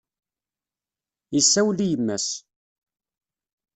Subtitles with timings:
[1.35, 2.27] Yessawel i yemma-s.